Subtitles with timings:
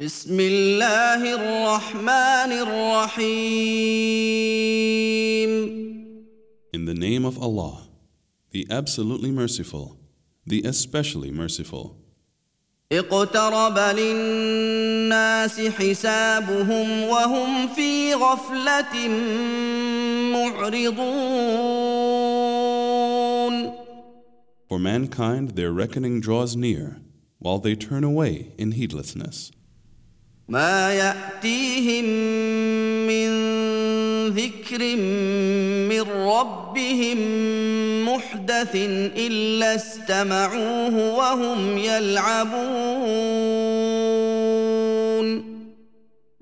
[0.00, 3.46] بسم الله الرحمن الرحيم
[6.74, 7.88] In the name of Allah,
[8.50, 9.96] the absolutely merciful,
[10.46, 11.96] the especially merciful.
[12.92, 19.08] اقترب للناس حسابهم وهم في غفلة
[20.32, 21.06] معرضون
[24.68, 27.00] For mankind, their reckoning draws near,
[27.38, 29.50] while they turn away in heedlessness.
[30.48, 32.04] ما يأتيهم
[33.06, 33.28] من
[34.28, 34.96] ذكر
[35.90, 37.18] من ربهم
[38.08, 38.76] محدث
[39.16, 43.06] إلا استمعوه وهم يلعبون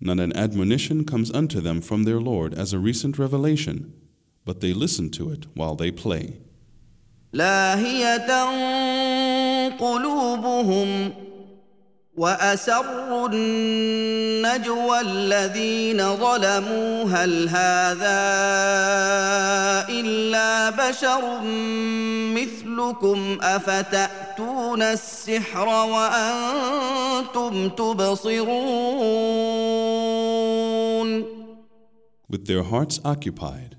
[0.00, 3.94] Not an admonition comes unto them from their Lord as a recent revelation,
[4.44, 6.34] but they listen to it while they play.
[7.32, 8.28] لاهية
[9.78, 11.12] قلوبهم
[12.16, 18.20] وأسروا النجوى الذين ظلموا هل هذا
[19.88, 21.40] إلا بشر
[22.34, 28.54] مثلكم أفتأتون السحر وأنتم تبصرون
[32.26, 33.76] With their hearts occupied,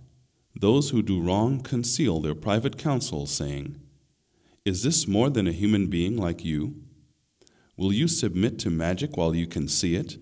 [0.55, 3.75] those who do wrong conceal their private counsels, saying,
[4.64, 6.84] Is this more than a human being like you?
[7.77, 10.19] Will you submit to magic while you can see it?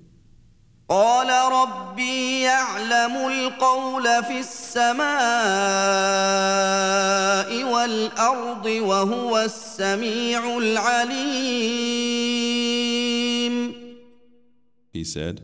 [0.88, 5.08] قال ربي يعلم القول في السماء
[7.64, 11.68] والارض وهو السميع العليم
[14.92, 15.42] He said,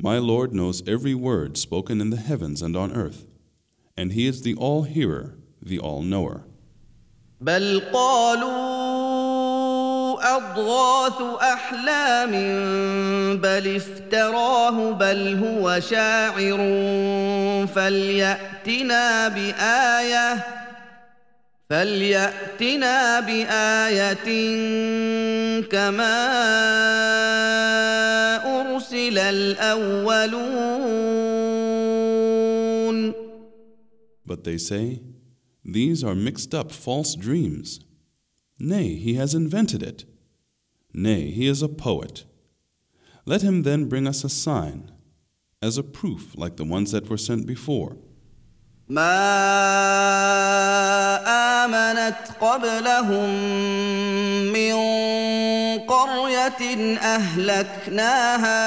[0.00, 3.26] My Lord knows every word spoken in the heavens and on earth,
[3.96, 6.44] and He is the all hearer, the all knower.
[7.40, 8.81] بل قالوا
[10.23, 12.31] أضغاث أحلام
[13.37, 16.57] بل افتراه بل هو شاعر
[17.75, 20.45] فليأتنا بآية
[21.69, 24.27] فليأتنا بآية
[25.61, 26.15] كما
[28.61, 30.63] أرسل الأولون
[34.25, 35.01] But they say,
[35.65, 37.79] These are mixed up false dreams.
[38.59, 40.05] Nay, he has invented it.
[40.94, 42.24] Nay, he is a poet.
[43.24, 44.90] Let him then bring us a sign,
[45.62, 47.96] as a proof like the ones that were sent before.
[48.88, 49.04] ما
[51.64, 53.28] امنت قبلهم
[54.52, 54.74] من
[55.78, 56.62] قريه
[56.98, 58.58] اهلكناها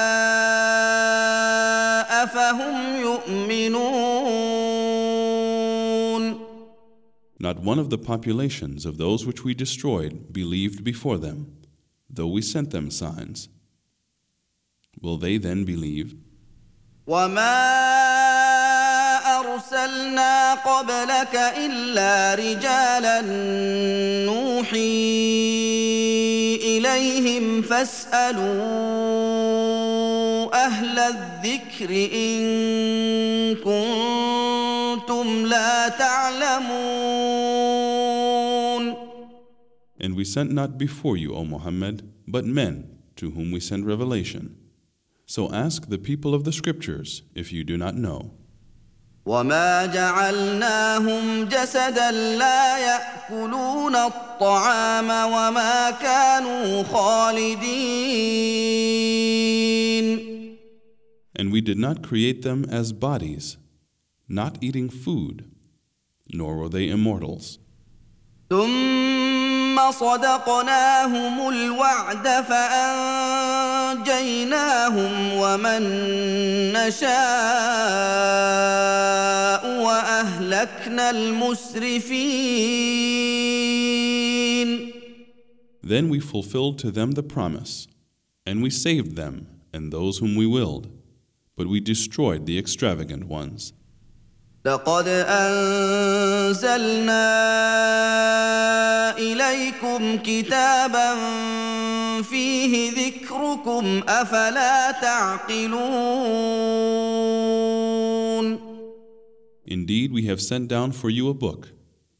[2.22, 4.22] افهم يؤمنون
[7.40, 11.38] Not one of the populations of those which we destroyed believed before them,
[12.17, 13.47] Though we sent them signs.
[15.01, 16.15] Will they then believe?
[17.07, 17.57] وما
[19.39, 23.21] ارسلنا قبلك الا رجالا
[24.25, 24.77] نوحي
[26.77, 28.55] اليهم فاسالوا
[30.65, 37.36] أهل الذكر ان كنتم لا تعلمون
[40.16, 44.56] we sent not before you, O Muhammad, but men to whom we sent revelation.
[45.26, 48.32] So ask the people of the scriptures if you do not know.
[49.26, 57.72] وما جعلناهم جسدا لا ياكلون الطعام وما كانوا خالدين
[61.34, 63.56] And we did not create them as bodies,
[64.28, 65.44] not eating food,
[66.32, 67.58] nor were they immortals.
[69.77, 74.13] صدقناهم الوعد فانجيناهم
[75.33, 75.83] ومن
[76.73, 77.17] نشاء
[79.85, 82.57] واهلكنا المسرفين
[85.83, 87.87] Then we fulfilled to them the promise,
[88.45, 90.89] and we saved them and those whom we willed,
[91.55, 93.71] but we destroyed the extravagant ones.
[94.66, 97.22] لقد انزلنا
[99.18, 101.14] اليكم كتابا
[102.22, 106.32] فيه ذكركم افلا تعقلون
[109.64, 111.70] Indeed, we have sent down for you a book,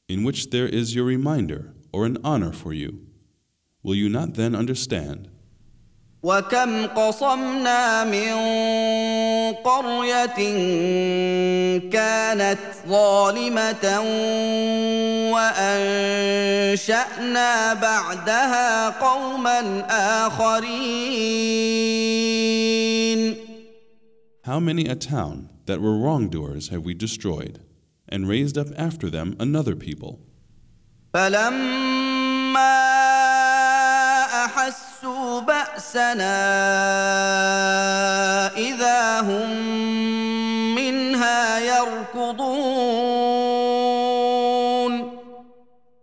[0.09, 3.01] in which there is your reminder or an honor for you.
[3.83, 5.29] Will you not then understand?
[6.24, 8.34] وكم قصمنا من
[9.54, 10.36] قريه
[11.90, 14.02] كانت ظالمه
[15.34, 16.94] وانشانا
[17.74, 21.38] بعدها قوما اخرين
[24.44, 27.60] How many a town that were wrongdoers have we destroyed,
[28.08, 30.20] and raised up after them another people?
[31.14, 31.97] فلما
[35.88, 36.38] باسنا
[38.58, 39.50] اذا هم
[40.76, 42.68] منها يركضون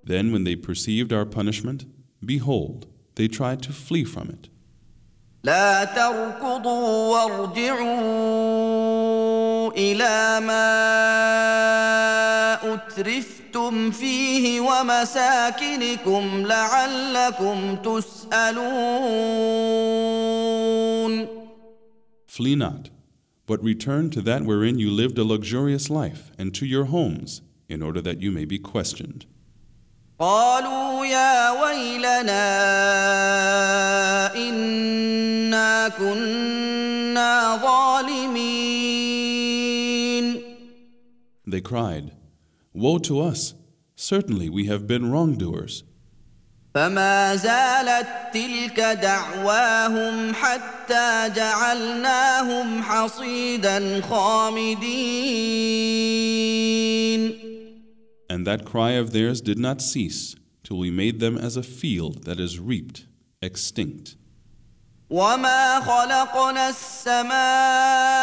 [0.06, 1.86] Then, when they perceived our punishment,
[2.24, 4.50] behold, they tried to flee from it.
[5.44, 8.52] لا تركضوا وارجعوا
[9.72, 10.84] إلى ما
[13.53, 18.49] اترفتم فيه ومساكنكم لعلكم تسالون
[22.27, 22.89] Flee not,
[23.47, 27.81] but return to that wherein you lived a luxurious life, and to your homes, in
[27.81, 29.25] order that you may be questioned.
[30.19, 32.45] قالوا يا ويلنا
[34.35, 38.69] انا كنا ظالمين
[41.47, 42.11] They cried,
[42.73, 43.53] Woe to us!
[43.95, 45.83] Certainly we have been wrongdoers.
[46.75, 54.89] فما زالت تلك دعواهم حتى جعلناهم حصيدا خامدين
[58.29, 62.25] And that cry of theirs did not cease till we made them as a field
[62.25, 63.07] that is reaped,
[63.41, 64.15] extinct.
[65.09, 68.19] وما خلقنا السماء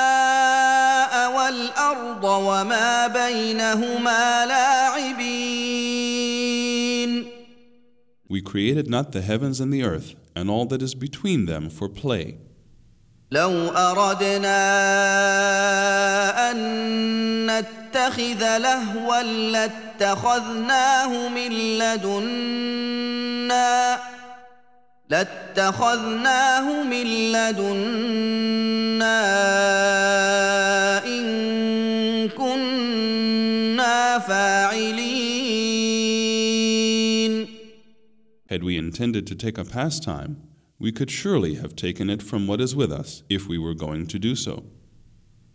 [1.52, 5.82] والارض وما بينهما لاعبين
[8.30, 11.90] We created not the heavens and the earth, and all that is between them for
[11.90, 12.38] play.
[13.32, 14.62] لو أردنا
[16.52, 16.58] أن
[17.46, 19.22] نتخذ لهوا
[19.52, 23.32] لاتخذناه من لدنا
[25.10, 29.22] لاتخذناه من لدنا
[34.28, 35.82] فاعلين
[38.50, 40.38] Had we intended to take a pastime,
[40.78, 44.08] we could surely have taken it from what is with us if we were going
[44.08, 44.64] to do so.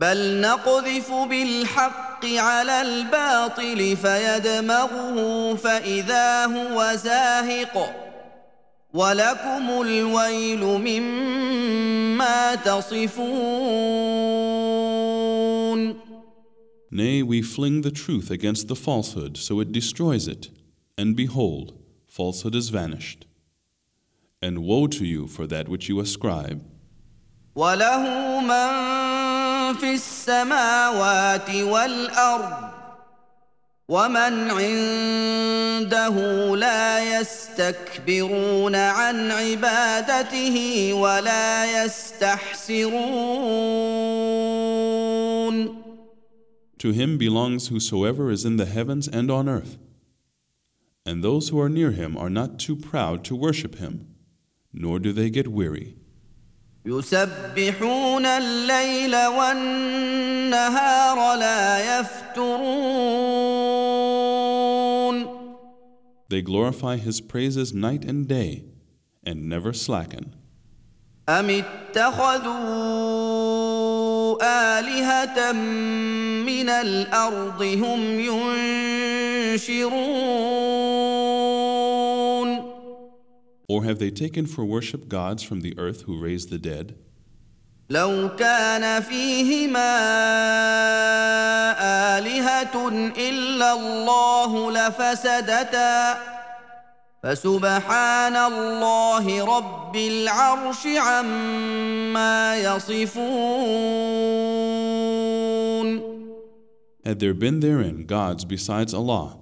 [0.01, 8.07] بل نقذف بالحق على الباطل فيدمغه فاذا هو زاهق
[8.95, 13.27] ولكم الويل مما تصفون
[16.92, 20.50] Nay, we fling the truth against the falsehood, so it destroys it.
[20.98, 21.74] And behold,
[22.08, 23.26] falsehood is vanished.
[24.42, 26.62] And woe to you for that which you ascribe.
[27.56, 28.72] وله من
[29.74, 32.72] في السماوات والارض
[33.90, 36.16] ومن عنده
[36.56, 42.92] لا يستكبرون عن عبادته ولا يستحسرون
[46.80, 49.78] To him belongs whosoever is in the heavens and on earth.
[51.06, 54.08] And those who are near him are not too proud to worship him,
[54.74, 55.96] nor do they get weary.
[56.86, 62.62] يسبحون الليل والنهار لا يفترون
[66.30, 68.64] They glorify his praises night and day,
[69.24, 70.34] and never slacken.
[71.30, 73.55] أم اتخذوا
[74.43, 78.21] آلهة من الأرض هم
[81.87, 82.77] ينشرون
[83.69, 86.95] Or have they taken for worship gods from the earth who raise the dead?
[87.91, 89.97] لو كان فيهما
[92.19, 92.89] آلهة
[93.19, 96.36] إلا الله لفسدتا
[97.26, 104.02] فسبحان الله رب العرش عما يصفون
[107.04, 109.38] Had there been therein gods besides Allah,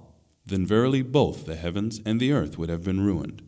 [0.46, 3.42] then verily both the heavens and the earth would have been ruined.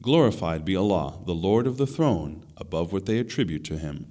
[0.00, 4.06] Glorified be Allah, the Lord of the throne, above what they attribute to Him.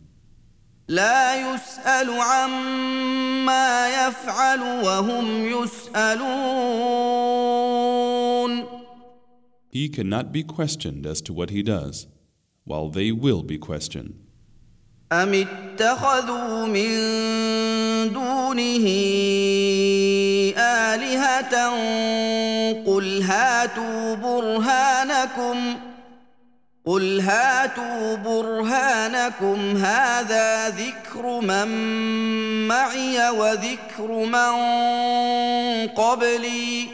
[0.88, 7.10] لا يسأل عما يفعل وهم يسألون
[9.74, 12.08] He cannot be questioned as to what He does,
[12.66, 14.14] while they will be questioned.
[15.12, 16.90] أم اتخذوا من
[18.14, 18.86] دونه
[20.58, 21.70] آلهة
[22.86, 25.76] قل هاتوا برهانكم
[26.86, 31.68] قل هاتوا برهانكم هذا ذكر من
[32.68, 34.54] معي وذكر من
[35.88, 36.88] قبلي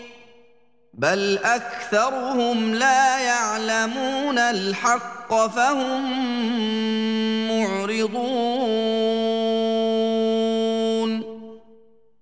[0.93, 6.01] بل أكثرهم لا يعلمون الحق فهم
[7.47, 8.55] معرضون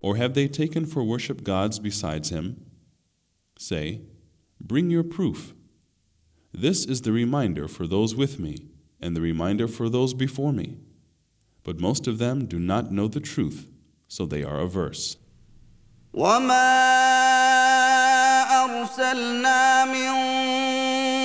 [0.01, 2.65] Or have they taken for worship gods besides him?
[3.57, 4.01] Say,
[4.60, 5.53] Bring your proof.
[6.53, 8.55] This is the reminder for those with me,
[9.01, 10.77] and the reminder for those before me.
[11.63, 13.67] But most of them do not know the truth,
[14.07, 15.17] so they are averse.
[18.88, 20.12] أرسلنا من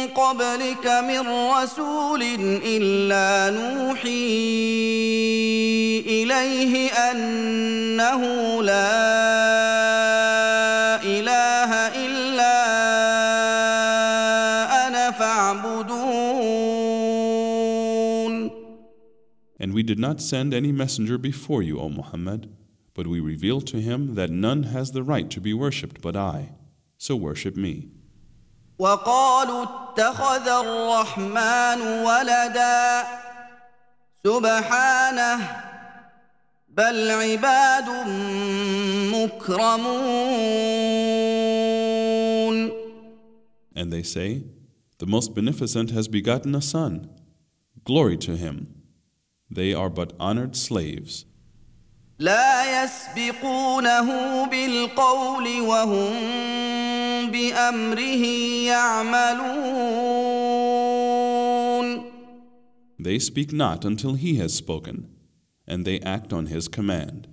[0.07, 2.23] قبلك من رسول
[2.65, 4.29] إلا نوحي
[6.05, 8.21] إليه أنه
[8.63, 8.93] لا
[11.03, 11.71] إله
[12.03, 12.55] إلا
[14.87, 16.03] أنا فاعبدون
[19.59, 22.49] And we did not send any messenger before you, O Muhammad,
[22.93, 26.49] but we revealed to him that none has the right to be worshipped but I.
[27.02, 27.90] So worship me.
[28.78, 33.04] وقالوا اتخذ الرحمن ولدا
[34.24, 35.62] سبحانه
[36.68, 37.88] بل عباد
[39.14, 40.08] مكرمون
[43.74, 44.42] And they say,
[44.98, 47.08] The Most Beneficent has begotten a son.
[47.84, 48.66] Glory to him.
[49.50, 51.24] They are but honored slaves.
[52.18, 54.08] لا يسبقونه
[54.46, 56.14] بالقول وهم
[57.31, 58.25] بأمره
[58.67, 60.23] يعملون
[62.99, 65.09] They speak not until he has spoken,
[65.67, 67.27] and they act on his command.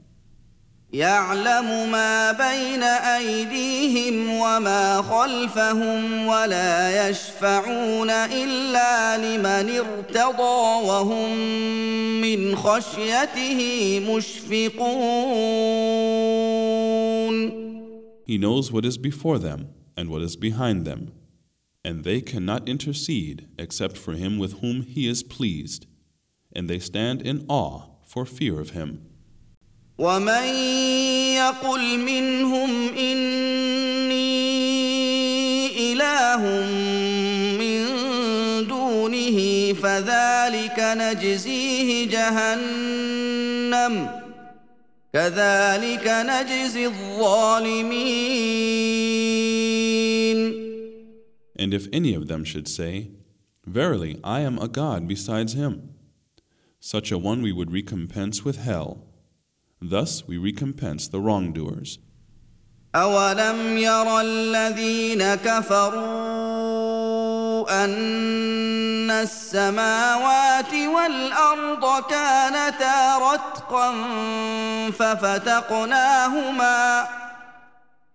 [0.93, 11.37] يعلم ما بين أيديهم وما خلفهم ولا يشفعون إلا لمن ارتضى وهم
[12.21, 14.01] من خشيته
[16.51, 17.61] مشفقون
[18.27, 21.12] He knows what is before them and what is behind them,
[21.84, 25.86] and they cannot intercede except for him with whom he is pleased,
[26.56, 29.02] and they stand in awe for fear of him.
[29.98, 30.46] ومن
[31.36, 34.36] يقل منهم إني
[35.94, 36.42] إله
[37.60, 37.88] من
[38.68, 43.96] دونه فذلك نجزيه جهنم
[45.14, 48.76] كذلك نجزي الظالمين
[51.70, 53.12] And if any of them should say,
[53.66, 55.96] Verily, I am a God besides him,
[56.80, 59.06] such a one we would recompense with hell.
[59.82, 62.00] Thus we recompense the wrongdoers.
[62.96, 66.86] أولم ير الذين كفروا
[67.86, 73.92] أن السماوات والأرض كانتا رتقا
[74.92, 76.78] ففتقناهما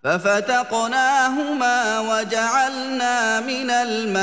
[0.04, 4.20] ففتقناهما وجعلنا من الماء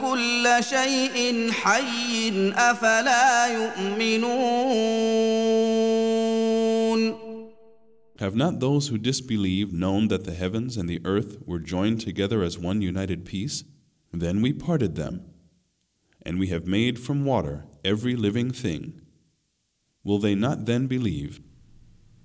[0.00, 4.44] كل شيء حي أفلا يؤمنون
[8.20, 12.42] Have not those who disbelieve known that the heavens and the earth were joined together
[12.42, 13.64] as one united piece?
[14.12, 15.24] Then we parted them,
[16.22, 19.00] and we have made from water every living thing.
[20.04, 21.40] Will they not then believe?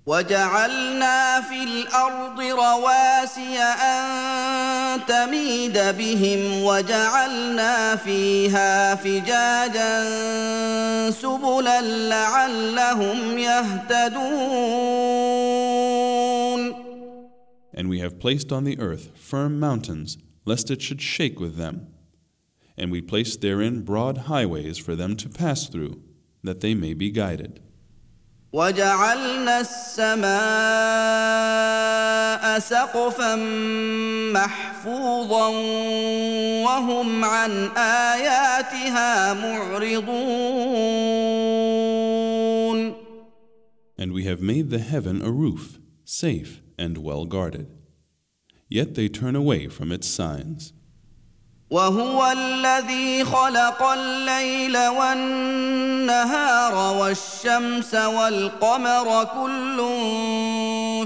[0.10, 10.10] وجعلنا في الارض رواسي ان تميد بهم وجعلنا فيها فجاجا
[11.12, 14.79] سبلا لعلهم يهتدون
[17.72, 21.88] And we have placed on the earth firm mountains, lest it should shake with them.
[22.77, 26.01] And we placed therein broad highways for them to pass through,
[26.43, 27.62] that they may be guided.
[28.54, 30.34] وجعلنا السماء
[32.58, 33.37] سقفا
[34.32, 35.49] محفوظا
[36.64, 40.54] وهم عن اياتها معرضون
[43.99, 47.66] And we have made the heaven a roof, safe and well guarded.
[48.68, 50.73] Yet they turn away from its signs.
[51.71, 59.76] وهو الذي خلق الليل والنهار والشمس والقمر كل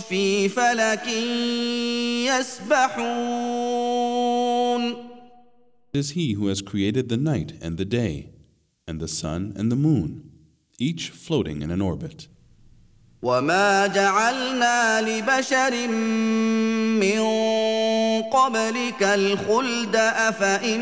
[0.00, 1.06] في فلك
[3.68, 5.08] يسبحون
[5.94, 8.28] It is He who has created the night and the day,
[8.86, 10.30] and the sun and the moon,
[10.78, 12.28] each floating in an orbit.
[13.22, 15.88] وما جعلنا لبشر
[17.02, 17.20] من
[18.30, 20.80] قبلك الخلد افان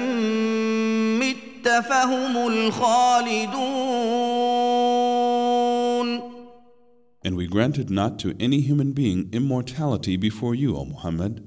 [1.19, 3.97] مت فهم الخالدون
[7.25, 11.43] And we granted not to any human being immortality before you, O Muhammad.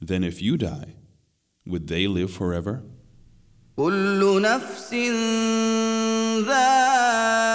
[0.00, 0.94] Then if you die,
[1.66, 2.82] would they live forever?
[3.76, 4.94] كل نفس
[6.46, 7.49] ذائقه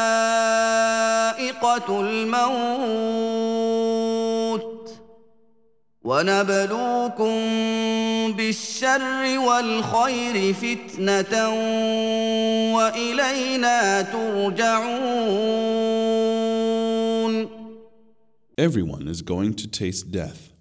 [1.64, 3.40] سكرة الموت
[6.02, 7.34] ونبلوكم
[8.36, 11.48] بالشر والخير فتنة
[12.74, 15.10] وإلينا ترجعون
[18.58, 20.52] Everyone is going to taste death,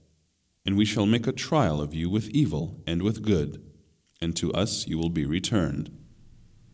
[0.66, 3.62] and we shall make a trial of you with evil and with good,
[4.22, 5.92] and to us you will be returned.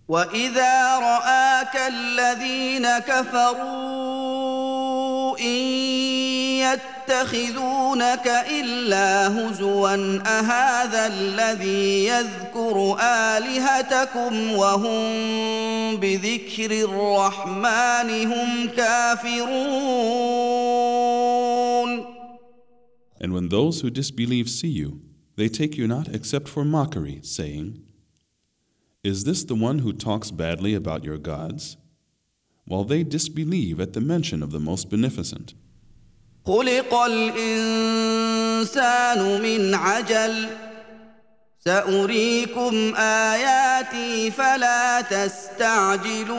[0.08, 4.19] واذا راك الذين كفروا
[5.41, 5.91] ان
[6.61, 12.97] يتخذونك الا هزوا اهذا الذي يذكر
[13.39, 15.01] الهتكم وهم
[15.97, 20.01] بذكر الرحمن هم كافرون
[23.23, 25.03] And when those who disbelieve see you,
[25.37, 27.83] they take you not except for mockery, saying,
[29.05, 31.77] Is this the one who talks badly about your gods?
[32.70, 35.54] While they disbelieve at the mention of the Most Beneficent.
[36.46, 38.02] خلق الانسان
[39.42, 40.48] من عجل
[41.66, 46.36] ساريكم اياتي فلا تستعجلون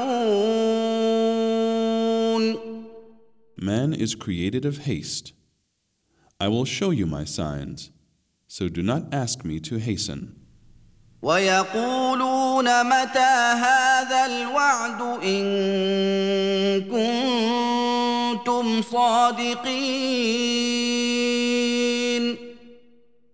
[3.59, 5.33] Man is created of haste.
[6.39, 7.91] I will show you my signs,
[8.47, 10.37] so do not ask me to hasten.
[11.22, 13.34] ويقولون متى
[13.66, 15.46] هذا الوعد إن
[16.82, 19.62] كنتم صادقين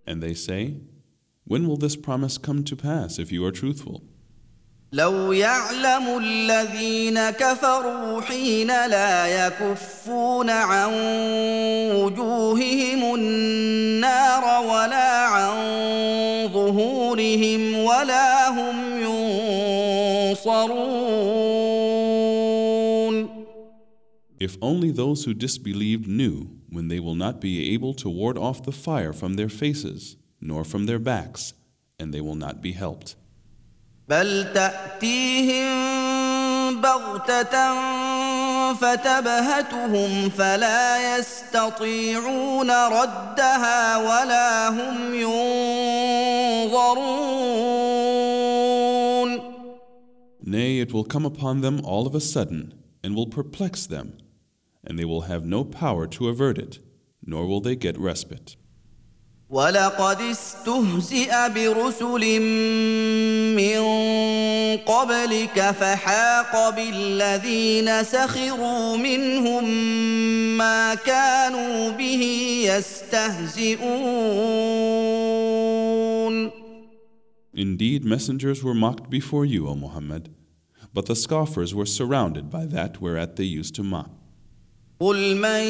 [0.10, 0.74] And they say,
[1.46, 4.02] When will this promise come to pass if you are truthful?
[4.92, 10.94] لو يعلم الذين كفروا حين لا يكفون عن
[11.96, 15.58] وجوههم النار ولا عن
[17.37, 19.03] ظهورهم ولا هم
[20.33, 20.73] ينصرون
[24.41, 28.65] If only those who disbelieved knew when they will not be able to ward off
[28.65, 31.55] the fire from their faces, nor from their backs,
[32.01, 33.15] and they will not be helped.
[34.09, 35.73] بل تأتيهم
[36.81, 38.06] بغتة
[38.74, 46.98] فتبهتهم فلا يستطيعون ردها ولا هم ينظرون
[50.50, 54.14] Nay, it will come upon them all of a sudden, and will perplex them,
[54.82, 56.80] and they will have no power to avert it,
[57.22, 58.56] nor will they get respite.
[59.50, 62.40] ولقد استهزئ برسل
[63.56, 63.80] من
[64.78, 69.64] قبلك فحاق بالذين سخروا منهم
[70.58, 72.24] ما كانوا به
[72.68, 73.88] يستهزئون
[77.54, 80.30] Indeed, messengers were mocked before you, O Muhammad,
[80.94, 84.17] but the scoffers were surrounded by that whereat they used to mock.
[85.00, 85.64] قل من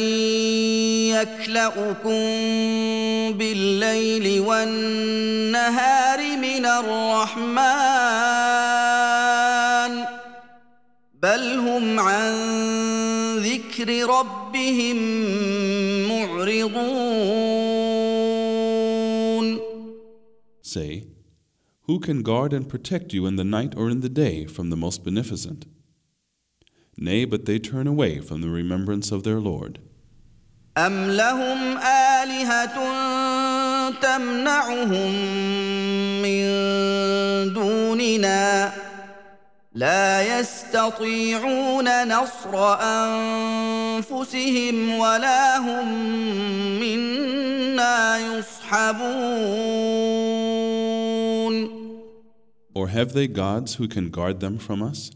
[1.11, 2.21] يكلؤكم
[3.37, 7.57] بالليل والنهار من الرحمن
[11.21, 12.33] بل هم عن
[13.37, 14.97] ذكر ربهم
[16.09, 17.27] معرضون
[20.61, 21.07] Say,
[21.87, 24.77] Who can guard and protect you in the night or in the day from the
[24.77, 25.65] Most Beneficent?
[26.96, 29.78] Nay, but they turn away from the remembrance of their Lord.
[30.78, 32.76] أم لهم آلهة
[34.00, 35.12] تمنعهم
[36.22, 36.42] من
[37.52, 38.72] دوننا
[39.74, 42.74] لا يستطيعون نصر
[44.00, 45.88] أنفسهم ولا هم
[46.80, 49.02] منا يصحبون
[52.74, 55.10] Or have they gods who can guard them from us?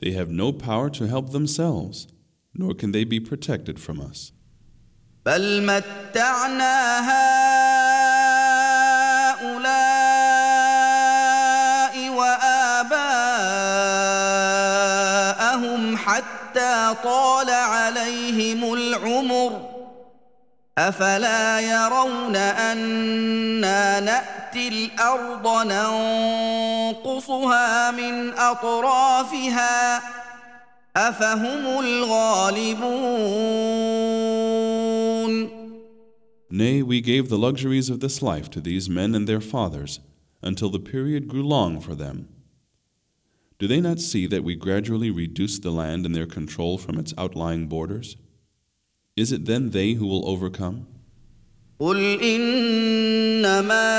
[0.00, 2.08] They have no power to help themselves,
[2.54, 4.32] nor can they be protected from us.
[5.26, 7.00] بل متعنا
[10.74, 11.94] هؤلاء
[15.04, 19.70] وآباءهم حتى طال عليهم العمر
[20.78, 25.47] أفلا يرون أنا نأتي الأرض
[27.03, 27.31] ننقصها
[27.91, 30.01] من أطرافها
[30.97, 33.19] أفهم الغالبون
[36.51, 39.99] Nay, we gave the luxuries of this life to these men and their fathers
[40.41, 42.27] until the period grew long for them.
[43.59, 47.13] Do they not see that we gradually reduce the land and their control from its
[47.19, 48.17] outlying borders?
[49.15, 50.87] Is it then they who will overcome?
[51.80, 53.90] قل إنما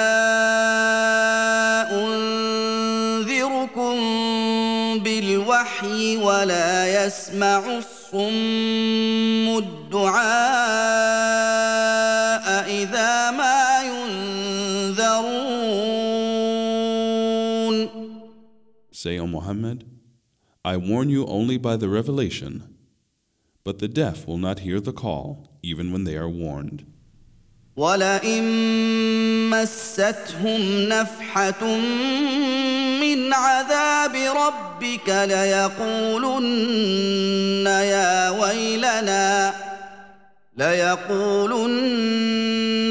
[1.92, 3.96] أنذركم
[5.04, 10.26] بالوحي ولا يسمع الصم الدعاء
[12.70, 15.46] اذا ما ينذرون
[18.92, 19.84] Say, O Muhammad,
[20.64, 22.64] I warn you only by the revelation,
[23.66, 26.86] but the deaf will not hear the call even when they are warned.
[27.78, 28.44] ولئن
[29.50, 31.66] مستهم نفحة
[33.02, 36.46] من عذاب ربك ليقولن
[37.68, 39.54] يا ويلنا
[40.58, 41.96] ليقولن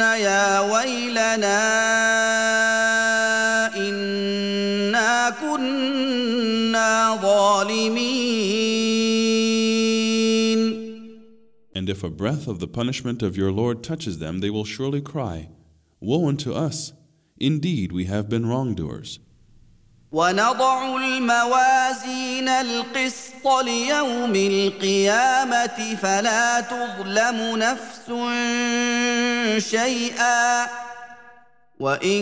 [0.01, 1.61] يا ويلنا
[3.77, 8.64] إنا كنا ظالمين.
[11.84, 15.02] And if a breath of the punishment of your Lord touches them, they will surely
[15.02, 15.50] cry,
[16.00, 16.94] Woe unto us!
[17.38, 19.20] Indeed, we have been wrongdoers.
[20.12, 28.12] ونضع الموازين القسط ليوم القيامة فلا تظلم نفس
[29.70, 30.68] شيئا
[31.80, 32.22] وإن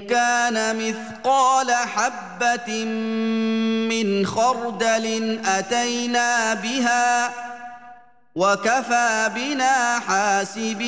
[0.00, 2.84] كان مثقال حبة
[3.88, 7.30] من خردل أتينا بها
[8.34, 10.84] وكفى بنا حاسبين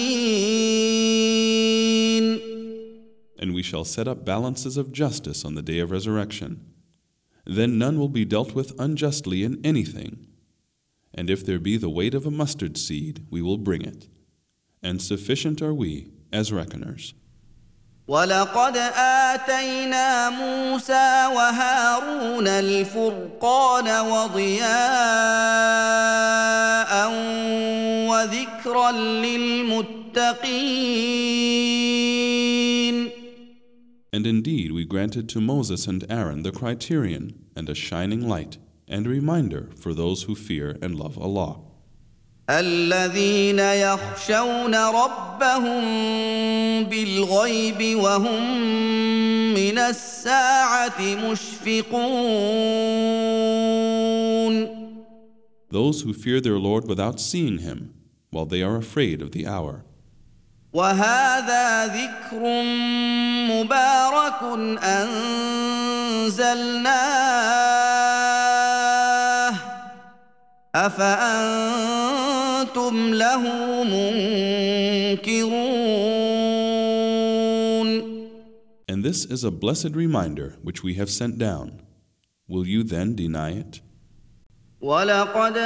[3.39, 6.65] And we shall set up balances of justice on the day of resurrection.
[7.45, 10.27] Then none will be dealt with unjustly in anything.
[11.15, 14.09] And if there be the weight of a mustard seed, we will bring it.
[14.83, 17.15] And sufficient are we as reckoners.
[18.08, 24.72] ولقد آتينا موسى وهارون الفرقان وضياء
[28.10, 30.02] وذكرا للمتقين
[34.14, 39.08] And indeed, we granted to Moses and Aaron the criterion and a shining light and
[39.08, 41.62] reminder for those who fear and love Allah.
[42.60, 45.84] الذين يخشون ربهم
[46.84, 48.60] بالغيب وهم
[49.54, 52.32] من الساعة مشفقون
[55.72, 57.94] Those who fear their Lord without seeing Him,
[58.30, 59.86] while they are afraid of the hour.
[60.74, 62.64] وهذا ذكر
[63.52, 64.44] مبارك
[64.84, 66.52] أنزلناه
[72.62, 73.44] أفأنتم له
[73.84, 75.62] منكرون
[78.88, 81.82] And this is a blessed reminder which we have sent down.
[82.48, 83.82] Will you then deny it?
[84.82, 85.58] ولقد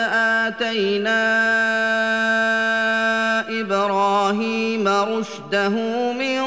[0.42, 1.22] آتينا
[3.62, 5.70] إبراهيم رشده
[6.14, 6.42] من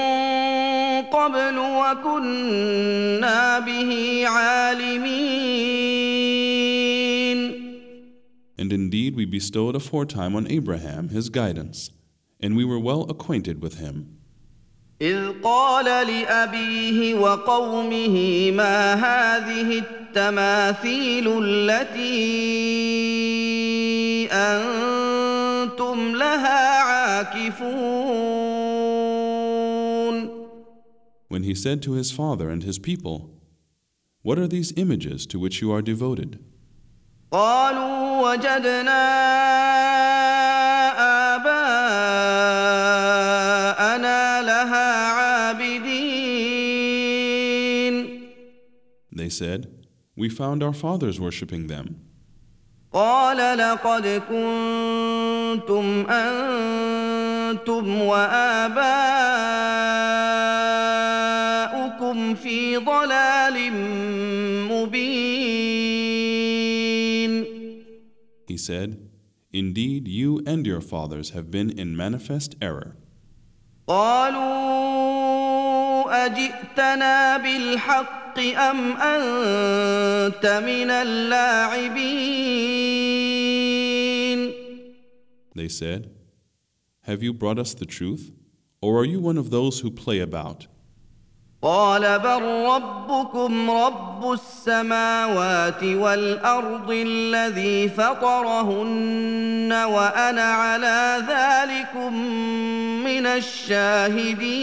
[1.13, 5.38] قبل وكنا به عالمين
[8.68, 11.90] And indeed, we bestowed aforetime on Abraham his guidance,
[12.40, 14.20] and we were well acquainted with him.
[15.02, 22.24] إذ قال لأبيه وقومه ما هذه التماثيل التي
[24.32, 28.04] أنتم لها عاكفون
[31.28, 33.32] When he said to his father and his people,
[34.22, 36.40] What are these images to which you are devoted?
[37.33, 39.05] قالوا وجدنا
[43.09, 45.99] آباءنا لها عابدين
[49.13, 49.67] They said,
[50.17, 51.87] We found our fathers worshipping them.
[52.93, 58.01] قال لقد كنتم أنتم
[60.99, 63.48] وآباؤكم في ضلال
[68.58, 69.10] said,
[69.52, 72.96] Indeed, you and your fathers have been in manifest error.
[73.88, 75.34] قالوا
[76.26, 82.34] أجئتنا بالحق أم أنت من اللاعبين
[85.56, 86.10] They said,
[87.02, 88.32] Have you brought us the truth?
[88.82, 90.68] Or are you one of those who play about?
[91.63, 102.15] قال بل ربكم رب السماوات والارض الذي فطرهن وأنا على ذلكم
[103.05, 104.59] من الشاهدين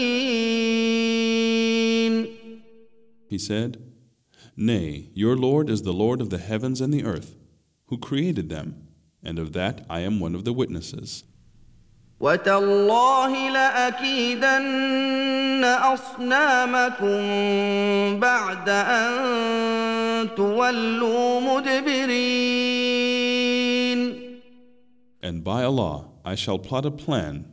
[3.28, 3.78] He said,
[4.56, 7.34] Nay, your Lord is the Lord of the heavens and the earth,
[7.88, 8.88] who created them,
[9.22, 11.24] and of that I am one of the witnesses.
[12.20, 17.16] وتالله لاكيدن اصنامكم
[18.20, 23.06] بعد ان تولوا مدبرين
[25.22, 27.46] And by Allah, I shall plot a plan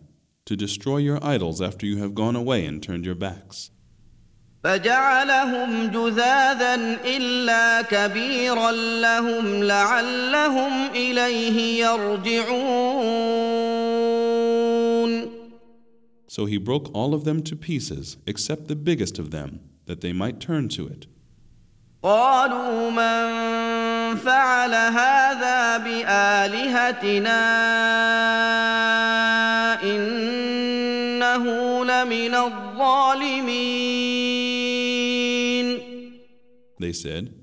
[0.45, 3.71] to destroy your idols after you have gone away and turned your backs.
[4.63, 8.71] فجعلهم جذاذا الا كبيرا
[9.01, 13.72] لهم لعلهم اليه يرجعون
[16.32, 20.12] So he broke all of them to pieces, except the biggest of them, that they
[20.12, 21.06] might turn to it.
[22.02, 27.42] قالوا من فعل هذا بالهتنا
[29.82, 31.44] انه
[31.84, 33.88] لمن الظالمين
[36.80, 37.34] They said,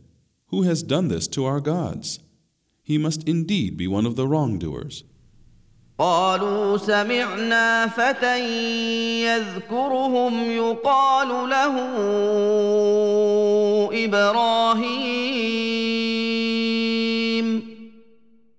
[0.48, 2.20] Who has done this to our gods?
[2.82, 5.04] He must indeed be one of the wrongdoers.
[6.01, 8.41] قالوا سمعنا فتى
[9.25, 11.75] يذكرهم يقال له
[14.05, 15.51] إبراهيم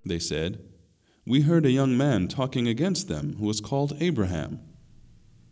[0.06, 0.60] They said,
[1.26, 4.60] We heard a young man talking against them who was called Abraham.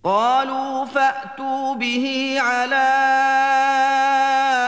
[0.03, 2.89] قالوا فأتوا به على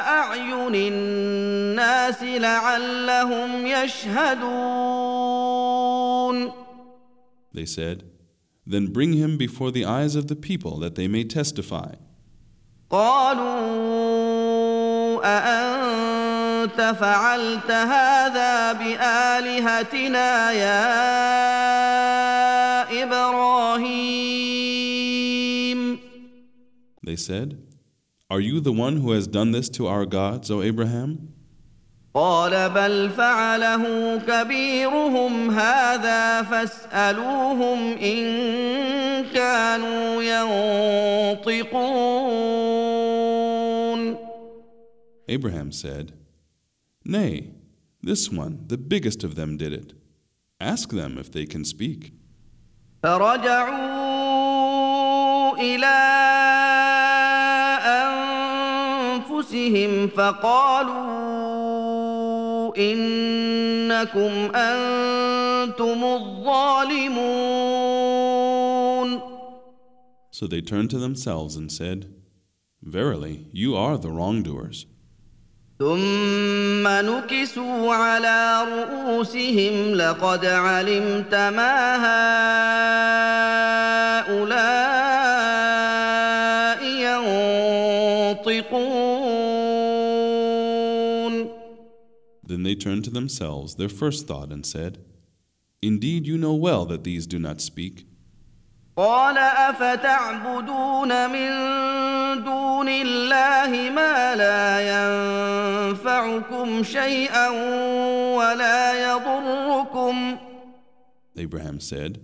[0.07, 5.11] أعين الناس لعلهم يشهدون
[7.52, 8.04] They said,
[8.66, 11.94] Then bring him before the eyes of the people that they may testify.
[12.90, 14.36] قالوا
[15.24, 20.86] أأنت فعلت هذا بآلهتنا يا
[23.02, 24.46] إبراهيم
[27.02, 27.58] They said,
[28.30, 31.29] Are you the one who has done this to our gods, O Abraham?
[32.13, 38.25] قال بل فعله كبيرهم هذا فاسألوهم إن
[39.33, 40.23] كانوا
[41.41, 41.91] ينطقون
[45.29, 46.11] Abraham said,
[47.05, 47.51] Nay,
[48.03, 49.93] this one, the biggest of them, did it.
[50.59, 52.11] Ask them if they can speak.
[53.03, 54.41] فرجعوا
[55.57, 55.97] إلى
[59.21, 61.70] أنفسهم فقالوا
[62.77, 67.51] إنكم أنتم الظالمون
[70.33, 72.07] So they turned to themselves and said,
[72.81, 74.87] Verily, you are the wrongdoers.
[75.79, 83.60] ثم نكسوا على رؤوسهم لقد علمت ما هؤلاء
[92.50, 94.98] Then they turned to themselves their first thought and said,
[95.82, 98.06] Indeed, you know well that these do not speak.
[98.96, 101.50] قال افتعبدون من
[102.44, 104.80] دون الله ما لا
[105.90, 107.48] ينفعكم شيئا
[108.36, 110.38] ولا يضركم
[111.36, 112.20] Abraham said,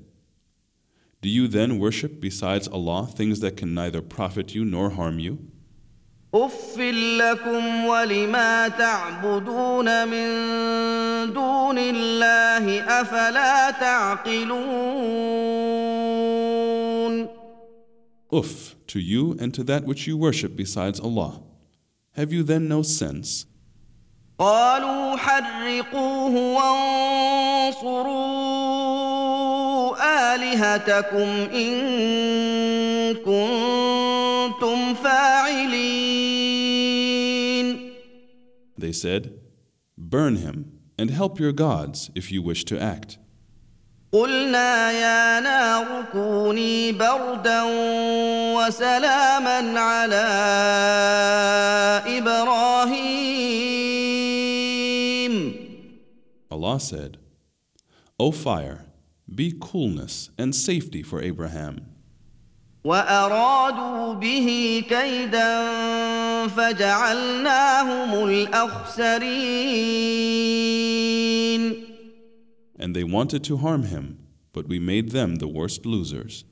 [1.21, 5.38] Do you then worship besides Allah things that can neither profit you nor harm you?
[6.45, 6.78] اف
[7.21, 10.28] لكم ولما تعبدون من
[11.34, 15.17] دون الله افلا تعقلون
[18.30, 21.41] Uff to you and to that which you worship besides Allah.
[22.17, 23.45] Have you then no sense?
[24.39, 28.28] قالوا حرقوه وانصروا
[30.38, 31.78] آلهتكم إن
[33.15, 36.38] كنتم فاعلين
[38.80, 39.23] They said,
[39.97, 40.58] Burn him
[41.00, 43.17] and help your gods if you wish to act.
[44.12, 47.63] قلنا يا نار كوني بردا
[48.56, 50.28] وسلاما على
[54.67, 55.67] إبراهيم
[56.50, 57.17] Allah said,
[58.19, 58.87] O fire,
[59.35, 61.77] be coolness and safety for Abraham.
[62.85, 65.69] وارادوا به كيدا
[66.49, 68.25] فجعلناهم
[70.43, 71.93] الاخسرين
[72.79, 74.19] And they wanted to harm him,
[74.53, 76.45] but we made them the worst losers.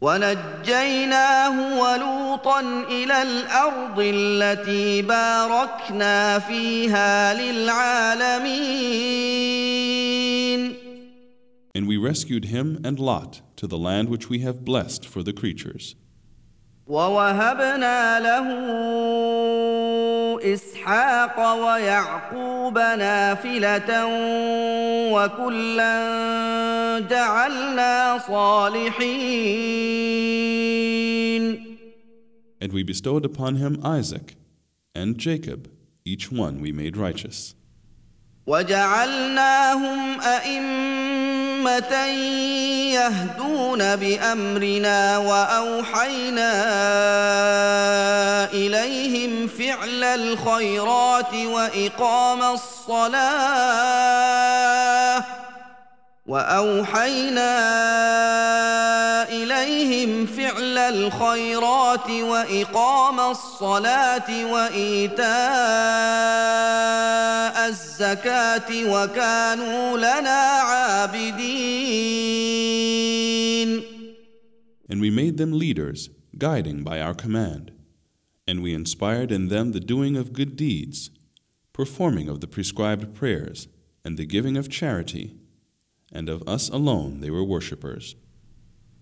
[0.00, 9.14] ونجيناه ولوطا الى الارض التي باركنا فيها للعالمين
[11.74, 15.32] And we rescued him and Lot to the land which we have blessed for the
[15.32, 15.96] creatures.
[16.86, 18.46] ووهبنا له
[20.54, 24.06] اسحاق ويعقوب نافله
[25.12, 25.98] وكلا
[27.10, 29.44] جعلنا صالحين
[32.60, 34.36] And we bestowed upon him Isaac
[34.94, 35.70] and Jacob,
[36.04, 37.54] each one we made righteous.
[38.46, 41.37] وجعلناهم أئمة
[42.93, 46.51] يهدون بأمرنا وأوحينا
[48.53, 53.99] إليهم فعل الخيرات وإقام الصلاة
[56.28, 57.52] وأوحينا
[59.28, 65.24] إليهم فعل الخيرات وإقام الصلاة وإيتاء
[67.68, 71.84] الزكاة وكانوا لنا عابدين
[74.86, 77.72] And we made them leaders, guiding by our command.
[78.46, 81.10] And we inspired in them the doing of good deeds,
[81.72, 83.66] performing of the prescribed prayers,
[84.04, 85.34] and the giving of charity.
[86.11, 88.15] And of us alone they were worshippers.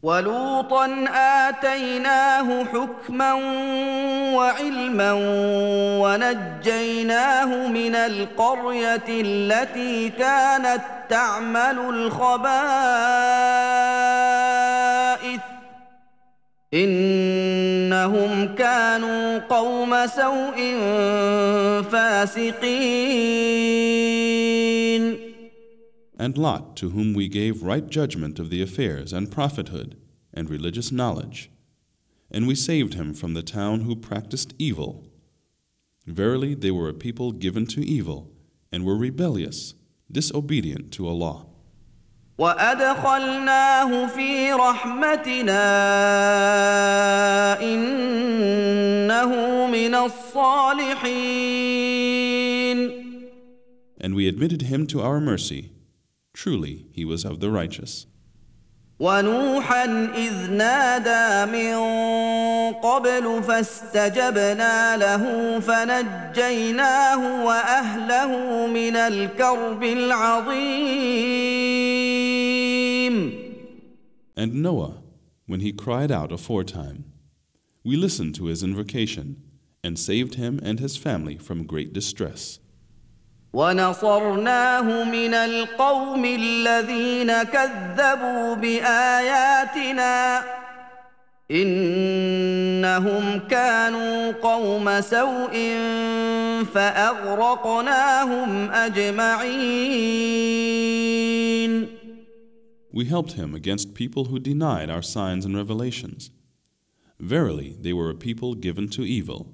[0.04, 3.34] ولوطا اتيناه حكما
[4.36, 5.12] وعلما
[6.02, 12.38] ونجيناه من القريه التي كانت تعمل الخبائث
[16.74, 20.76] انهم كانوا قوم سوء
[21.91, 23.48] فاسقين
[26.18, 29.96] And Lot, to whom we gave right judgment of the affairs and prophethood
[30.35, 31.51] and religious knowledge.
[32.31, 35.07] And we saved him from the town who practiced evil.
[36.07, 38.31] Verily, they were a people given to evil
[38.70, 39.75] and were rebellious,
[40.11, 41.46] disobedient to Allah.
[42.38, 45.62] وادخلناه في رحمتنا
[47.62, 51.53] انه من الصالحين
[54.01, 55.70] And we admitted him to our mercy.
[56.37, 58.07] Truly, he was of the righteous.
[59.01, 61.75] ونوحا اذ نادى من
[62.72, 70.72] قبل فاستجبنا له فنجيناه واهله من الكرب العظيم
[74.37, 75.03] And Noah,
[75.46, 77.05] when he cried out aforetime,
[77.85, 79.37] we listened to his invocation
[79.85, 82.59] and saved him and his family from great distress.
[83.53, 90.43] ونصرناه من القوم الذين كذبوا باياتنا
[91.51, 95.53] انهم كانوا قوم سوء
[96.73, 100.27] فاغرقناهم اجمعين
[102.91, 106.31] We helped him against people who denied our signs and revelations.
[107.19, 109.53] Verily, they were a people given to evil,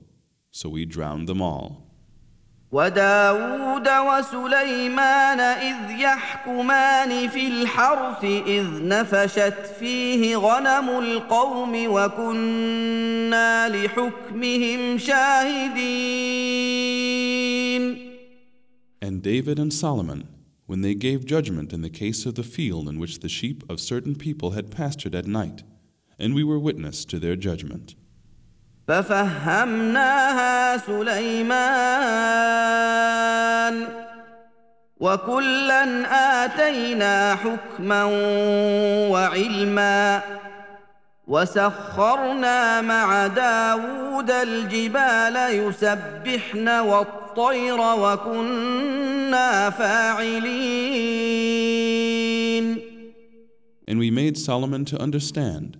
[0.49, 1.82] so we drowned them all.
[2.72, 16.38] وداود وسليمان إذ يحكمان في الحرث إذ نفشت فيه غنم القوم وكنا لحكمهم شاهدين
[19.00, 20.28] And David and Solomon,
[20.66, 23.80] when they gave judgment in the case of the field in which the sheep of
[23.80, 25.62] certain people had pastured at night,
[26.18, 27.94] and we were witness to their judgment.
[28.87, 32.03] ففهمناها سليمان
[34.99, 35.83] وكلا
[36.45, 38.03] آتينا حكما
[39.11, 40.21] وعلما
[41.27, 51.23] وسخرنا مع داود الجبال يسبحن والطير وكنا فاعلين.
[53.85, 55.77] And we made Solomon to understand,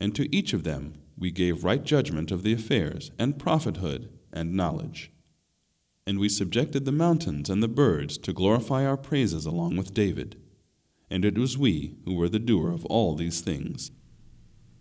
[0.00, 4.53] and to each of them we gave right judgment of the affairs, and prophethood, and
[4.53, 5.11] knowledge.
[6.07, 10.39] And we subjected the mountains and the birds to glorify our praises along with David.
[11.09, 13.91] And it was we who were the doer of all these things.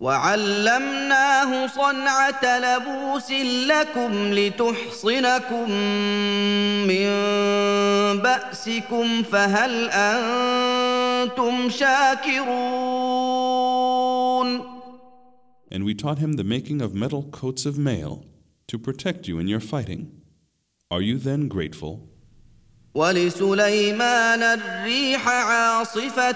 [0.01, 3.31] وعلمناه صنعة لبوس
[3.69, 5.71] لكم لتحصنكم
[6.87, 7.09] من
[8.23, 12.65] بأسكم فهل أنتم شاكرون
[15.71, 18.25] And we taught him the making of metal coats of mail
[18.69, 20.23] to protect you in your fighting.
[20.91, 22.09] Are you then grateful?
[22.95, 26.33] ولسليمان الريح عاصفة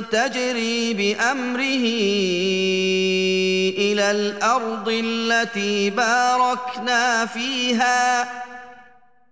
[0.00, 1.86] تجري بأمره
[3.78, 8.28] إلى الأرض التي باركنا فيها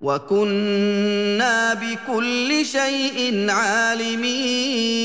[0.01, 5.05] وكنا بكل شيء عالمين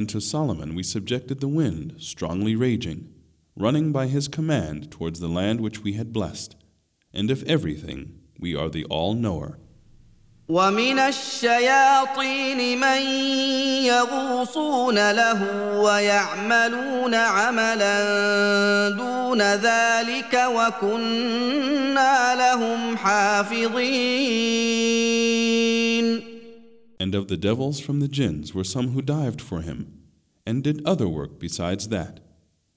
[0.00, 3.12] And to Solomon we subjected the wind, strongly raging,
[3.56, 6.56] running by his command towards the land which we had blessed.
[7.14, 9.58] And of everything we are the all knower.
[10.48, 13.02] ومن الشياطين من
[13.82, 15.42] يغوصون له
[15.80, 17.98] ويعملون عملا
[18.90, 24.76] دون ذلك وكنا لهم حافظين
[27.00, 30.02] And of the devils from the jinns were some who dived for him,
[30.46, 32.20] and did other work besides that,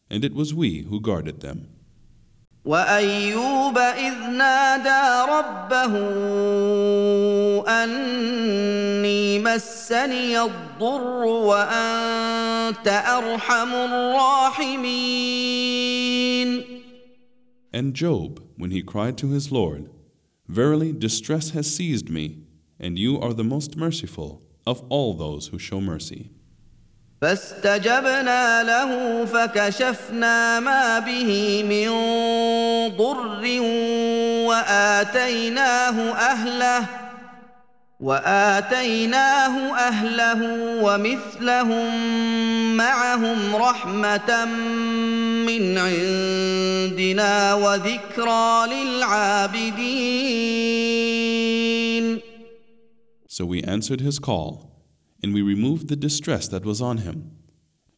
[0.10, 1.68] and it was we who guarded them.
[2.66, 5.94] وايوب اذ نادى ربه
[7.68, 15.10] اني مسني الضر وانت ارحم الراحمين
[17.72, 19.90] And Job, when he cried to his Lord,
[20.48, 22.40] Verily distress has seized me,
[22.79, 26.31] and you are the most merciful of all those who show mercy.
[27.21, 31.89] فاستجبنا له فكشفنا ما به من
[32.97, 33.61] ضر
[34.49, 36.87] وآتيناه أهله
[38.01, 40.41] وآتيناه أهله
[40.83, 41.95] ومثلهم
[42.77, 44.45] معهم رحمة
[45.47, 50.25] من عندنا وذكرى للعابدين
[53.34, 54.84] So we answered his call,
[55.22, 57.32] and we removed the distress that was on him,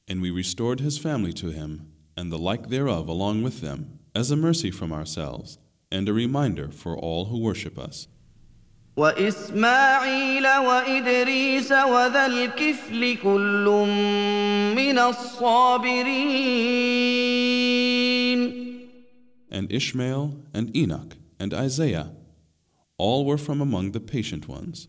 [0.08, 4.30] and we restored his family to him, and the like thereof along with them, as
[4.30, 5.58] a mercy from ourselves,
[5.90, 8.08] and a reminder for all who worship us.
[8.98, 13.66] واسماعيل وادريس وذا الكفل كل
[14.76, 16.32] من الصابرين
[19.54, 22.12] And Ishmael, and Enoch, and Isaiah,
[22.98, 24.88] all were from among the patient ones.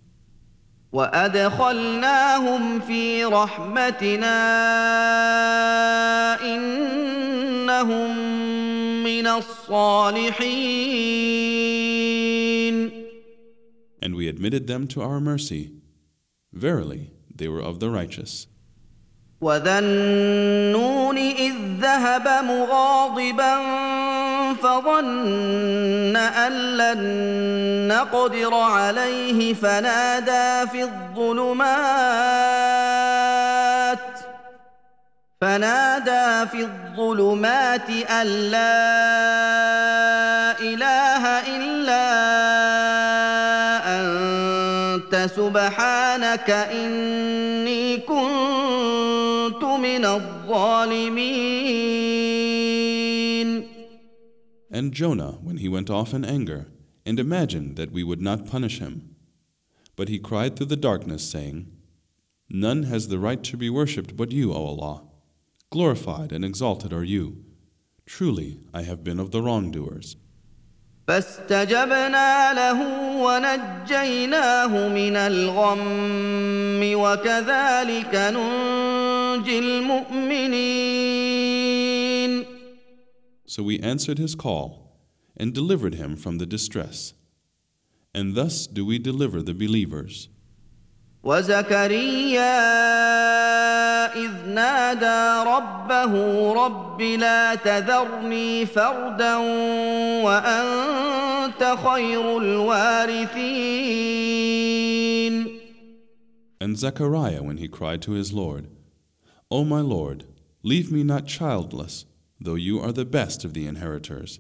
[0.92, 4.38] وادخلناهم في رحمتنا
[6.44, 8.18] انهم
[9.04, 10.68] من الصالحين
[14.00, 15.72] And we admitted them to our mercy.
[16.54, 18.48] Verily, they were of the righteous.
[19.42, 23.58] وذا النون اذ ذهب مغاضبا
[24.64, 27.02] فظن أن لن
[27.88, 32.18] نقدر عليه فنادى في الظلمات
[35.42, 38.98] فنادى في الظلمات أن لا
[40.60, 41.24] إله
[41.56, 42.08] إلا
[44.00, 51.48] أنت سبحانك إني كنت من الظالمين.
[54.77, 56.67] And Jonah, when he went off in anger,
[57.05, 59.17] and imagined that we would not punish him.
[59.97, 61.71] But he cried through the darkness, saying,
[62.49, 65.03] None has the right to be worshipped but you, O Allah.
[65.71, 67.45] Glorified and exalted are you.
[68.07, 70.17] Truly, I have been of the wrongdoers.
[71.09, 72.81] فاستجبنا له
[73.25, 80.86] ونجيناه من الغم وكذلك ننجي المؤمنين
[83.57, 84.97] So we answered his call
[85.37, 87.15] and delivered him from the distress.
[88.15, 90.29] And thus do we deliver the believers.
[91.25, 92.53] وزكريا
[94.15, 99.37] اذ نادى ربه رب لا تذرني فردا
[100.25, 103.83] وانت خير الوارثين
[106.61, 108.69] And Zechariah, when he cried to his Lord,
[109.51, 110.25] O my Lord,
[110.63, 112.05] leave me not childless,
[112.40, 114.40] Though you are the best of the inheritors.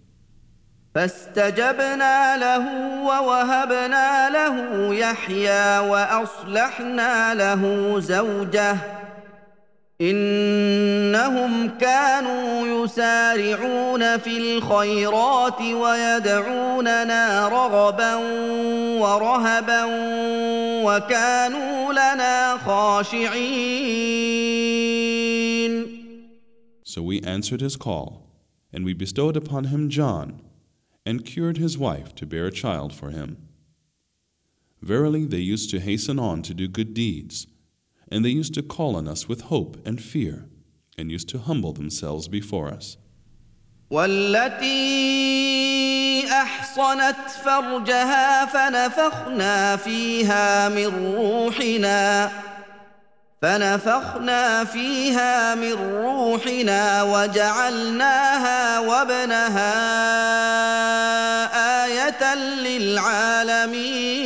[0.95, 2.65] فاستجبنا له
[3.03, 8.77] ووهبنا له يحيى وأصلحنا له زوجه
[10.01, 18.15] إنهم كانوا يسارعون في الخيرات ويدعوننا رغبا
[19.01, 19.83] ورهبا
[20.83, 24.37] وكانوا لنا خاشعين
[26.96, 28.26] So we answered his call,
[28.72, 30.40] and we bestowed upon him John,
[31.04, 33.36] and cured his wife to bear a child for him.
[34.80, 37.46] Verily, they used to hasten on to do good deeds,
[38.10, 40.48] and they used to call on us with hope and fear,
[40.98, 42.96] and used to humble themselves before us.
[43.90, 45.42] والتي
[46.26, 52.30] احصنت فرجها فنفخنا فيها من روحنا
[53.41, 59.73] فنفخنا فيها من روحنا وجعلناها وابنها
[61.85, 64.17] إيه للعالمين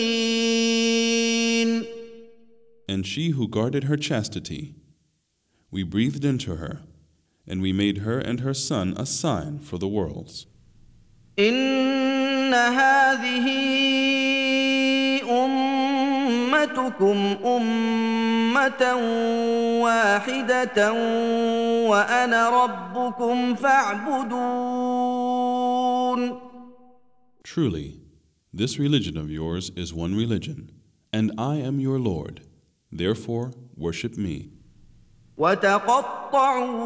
[2.89, 4.75] And she who guarded her chastity,
[5.71, 6.81] we breathed into her,
[7.47, 10.45] and we made her and her son a sign for the worlds.
[11.39, 13.47] ان هذه
[16.65, 18.95] جعلتكم امه
[19.81, 20.93] واحدة
[21.89, 24.91] وأنا ربكم فاعبدون
[27.43, 27.99] Truly,
[28.53, 30.71] this religion of yours is one religion,
[31.11, 32.41] and I am your Lord.
[32.91, 34.51] Therefore, worship me.
[35.37, 36.81] وتقطعوا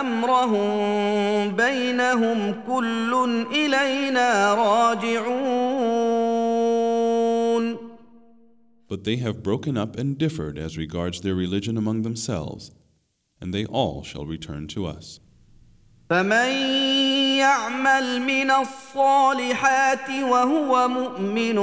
[0.00, 5.73] امرهم بينهم كل الينا راجعون
[8.93, 12.71] But they have broken up and differed as regards their religion among themselves,
[13.39, 15.19] and they all shall return to us.
[16.09, 16.49] فمن
[17.37, 21.55] يعمل من الصالحات وهو مؤمن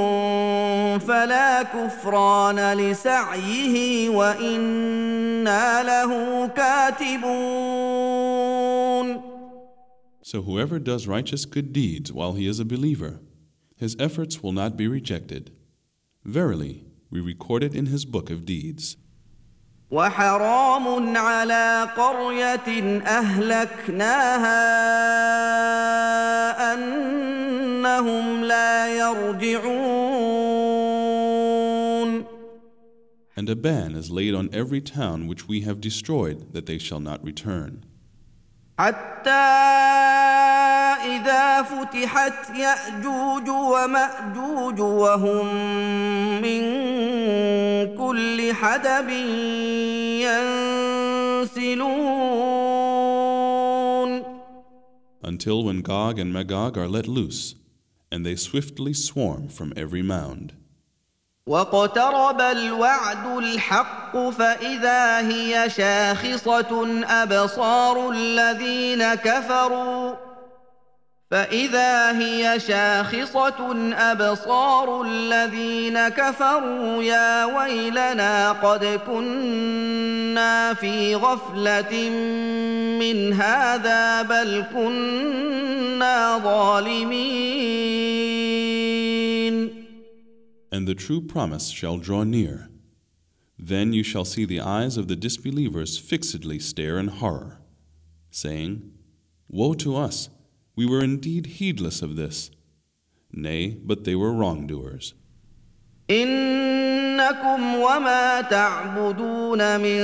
[0.99, 7.77] فلا كفران لسعيه وانا له كاتبون
[10.23, 13.21] So whoever does righteous good deeds while he is a believer,
[13.77, 15.53] his efforts will not be rejected.
[16.25, 18.97] Verily, we record it in his book of deeds.
[19.91, 24.55] وحرام على قريه اهلكناها
[26.75, 30.47] انهم لا يرجعون
[33.39, 37.01] And a ban is laid on every town which we have destroyed that they shall
[37.01, 37.85] not return.
[38.79, 39.31] حتى
[41.17, 45.55] اذا فتحت ياجوج وماجوج وهم
[46.43, 46.90] من
[47.86, 49.10] كل حدب
[51.42, 51.92] ينسلون
[55.24, 57.56] Until when Gog and Magog are let loose,
[58.12, 60.54] and they swiftly swarm from every mound.
[61.48, 70.31] واقترب الوعد الحق فاذا هي شاخصه ابصار الذين كفروا
[71.32, 82.10] فاذا هي شاخصه ابصار الذين كفروا يا ويلنا قد كنا في غفله
[83.00, 87.72] من هذا بل كنا ظالمين
[90.74, 92.70] And the true promise shall draw near.
[93.58, 97.60] Then you shall see the eyes of the disbelievers fixedly stare in horror,
[98.32, 98.92] saying,
[99.50, 100.30] Woe to us!
[100.77, 102.51] We were indeed heedless of this.
[103.33, 105.15] Nay, but they were wrongdoers.
[106.11, 110.01] انكم وما تعبدون من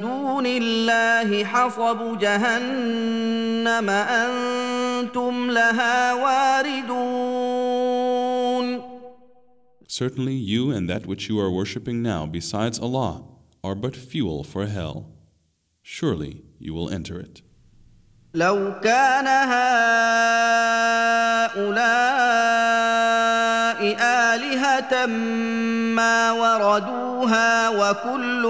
[0.00, 7.78] دون الله حصب جهنم انتم لها واردون
[9.90, 13.24] Certainly you and that which you are worshipping now besides Allah
[13.64, 15.10] are but fuel for hell.
[15.82, 17.40] Surely you will enter it.
[18.33, 19.93] لو كان هؤلاء
[24.01, 25.05] آلهة
[25.95, 28.43] ما وردوها وكل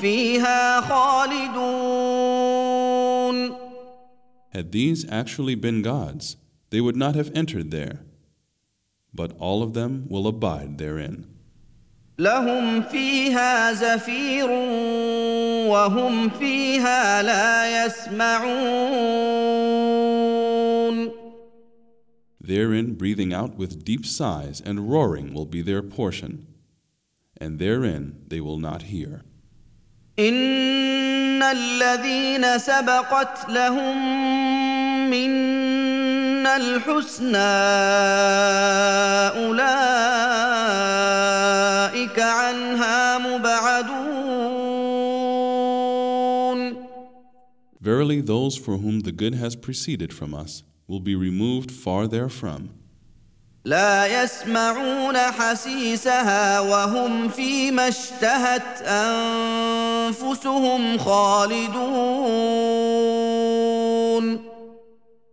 [0.00, 2.16] فيها خالدون
[4.50, 6.36] Had these actually been gods,
[6.70, 8.00] they would not have entered there.
[9.14, 11.35] But all of them will abide therein.
[12.18, 14.50] لهم فيها زفير
[15.70, 19.16] وهم فيها لا يسمعون
[22.40, 26.46] Therein, breathing out with deep sighs and roaring will be their portion,
[27.40, 29.24] and therein they will not hear.
[30.18, 33.96] ان الذين سبقت لهم
[35.10, 37.36] منا الحسنى
[42.05, 44.81] اولئك عنها مبعدون
[47.81, 52.69] Verily, those for whom the good has preceded from us will be removed far therefrom.
[53.65, 58.81] لا يسمعون حسيسها وهم فيما اشتهت
[60.11, 62.41] انفسهم خالدون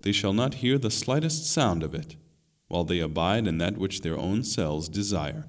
[0.03, 2.17] They shall not hear the slightest sound of it,
[2.69, 5.45] while they abide in that which their own selves desire.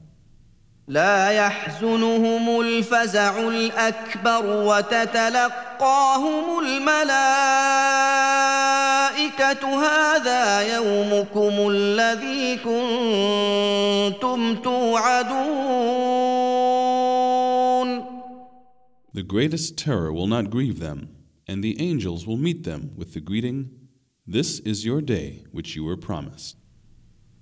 [0.89, 6.95] لا يحزنهم الفزع الاكبر وتتلقاهم الملائكه
[9.87, 16.05] هذا يومكم الذي كنتم توعدون
[19.14, 21.09] The greatest terror will not grieve them,
[21.47, 23.70] and the angels will meet them with the greeting,
[24.26, 26.57] This is your day which you were promised.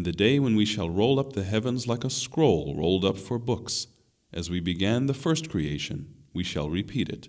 [0.00, 3.18] And the day when we shall roll up the heavens like a scroll rolled up
[3.18, 3.86] for books,
[4.32, 7.28] as we began the first creation, we shall repeat it.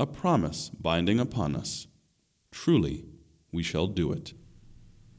[0.00, 1.86] A promise binding upon us.
[2.50, 3.04] Truly,
[3.52, 4.32] we shall do it.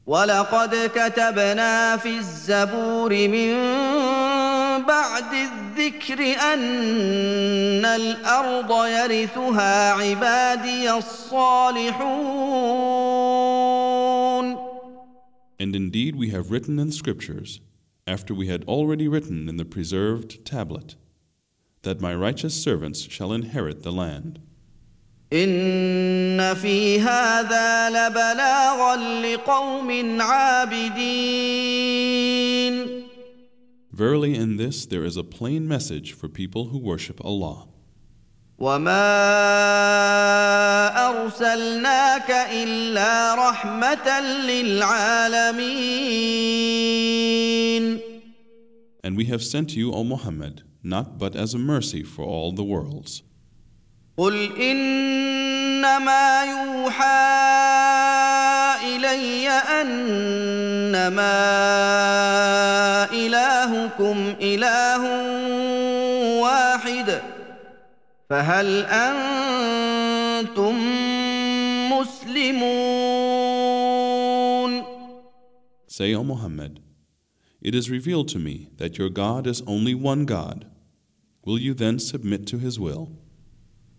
[0.06, 3.54] ولقد كتبنا في الزبور من
[4.86, 6.18] بعد الذكر
[6.52, 12.91] ان الارض يرثها عبادي الصالحون
[15.62, 17.60] And indeed, we have written in scriptures,
[18.06, 20.94] after we had already written in the preserved tablet,
[21.82, 24.40] that my righteous servants shall inherit the land.
[25.32, 31.78] ان في هذا لبلاغا لقوم عابدين
[33.92, 37.66] Verily, in this there is a plain message for people who worship Allah.
[38.63, 39.11] وما
[41.09, 45.63] ارسلناك الا رحمه للعالمين
[49.05, 52.63] And we have sent you, O Muhammad, not but as a mercy for all the
[52.63, 53.23] worlds.
[54.17, 57.33] قل انما يوحى
[58.95, 61.33] الي انما
[63.13, 65.03] الهكم اله
[68.30, 70.74] فهل انتم
[71.92, 73.38] مسلمون
[75.88, 76.80] Say, O Muhammad,
[77.60, 80.66] it is revealed to me that your God is only one God.
[81.44, 83.10] Will you then submit to his will?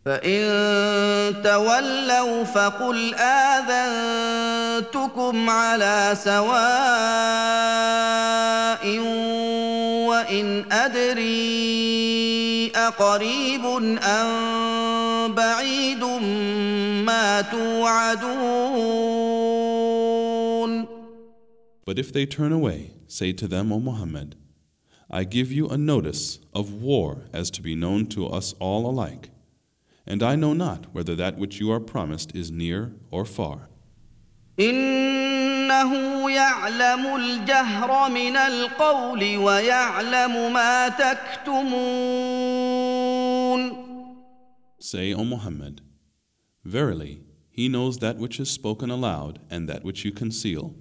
[0.04, 3.14] فان تولوا فقل
[3.54, 4.70] اذنتكم
[5.50, 6.44] على سواء
[10.08, 12.04] وان ادري
[12.76, 13.64] اقريب
[14.02, 16.04] ام بعيد
[17.04, 19.04] ما توعدون
[21.86, 24.36] But if they turn away, say to them, O Muhammad,
[25.10, 29.28] I give you a notice of war as to be known to us all alike,
[30.09, 33.69] and I know not whether that which you are promised is near or far.
[34.59, 42.39] انه يعلم الجهر من القول ويعلم ما تكتمون
[44.81, 45.81] Say, O Muhammad,
[46.65, 47.21] verily,
[47.51, 50.73] he knows that which is spoken aloud and that which you conceal.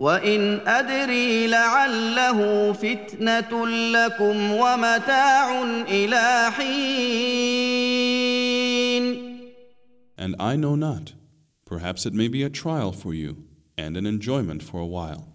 [0.00, 7.93] وان ادري لعله فتنه لكم ومتاع الى حين
[10.16, 11.14] And I know not,
[11.64, 13.44] perhaps it may be a trial for you
[13.78, 15.26] and an enjoyment for a while.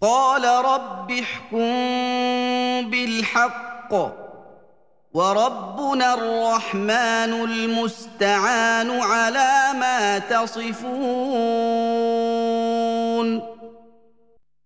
[0.00, 3.92] قال رب احكم بالحق
[5.14, 10.82] وربنا الرحمن المستعان على ما تصفون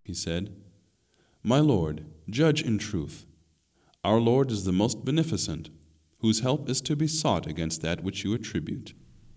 [0.04, 0.54] He said,
[1.42, 3.26] My Lord, judge in truth.
[4.04, 5.68] Our Lord is the most beneficent,
[6.20, 8.94] whose help is to be sought against that which you attribute.